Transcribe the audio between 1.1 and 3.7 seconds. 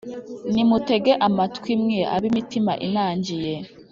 amatwi mwe, ab’imitima inangiye,